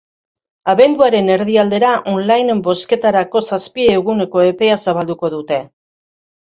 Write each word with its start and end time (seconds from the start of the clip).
Abenduaren 0.71 1.29
erdialdera 1.33 1.91
online 2.15 2.57
bozketarako 2.69 3.45
zazpi 3.53 3.87
eguneko 4.01 4.49
epea 4.51 4.81
zabalduko 4.89 5.35
dute. 5.41 5.63